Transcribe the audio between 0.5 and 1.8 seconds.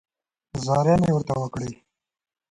زارۍ مې ورته وکړې.